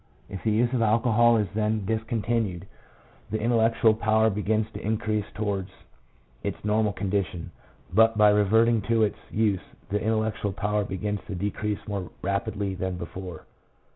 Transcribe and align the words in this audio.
If 0.29 0.41
the 0.41 0.49
use 0.49 0.73
of 0.73 0.81
alcohol 0.81 1.37
is 1.37 1.47
then 1.53 1.85
discontinued 1.85 2.65
the 3.29 3.39
intellectual 3.39 3.93
power 3.93 4.31
begins 4.31 4.65
to 4.73 4.81
increase 4.81 5.27
towards 5.35 5.69
its 6.41 6.57
normal 6.65 6.91
condition, 6.91 7.51
but 7.93 8.17
by 8.17 8.31
reverting 8.31 8.81
to 8.89 9.03
its 9.03 9.19
use 9.29 9.61
the 9.89 10.01
intellectual 10.01 10.53
power 10.53 10.83
begins 10.85 11.19
to 11.27 11.35
decrease 11.35 11.87
more 11.87 12.09
rapidly 12.23 12.73
than 12.73 12.97
before. 12.97 13.45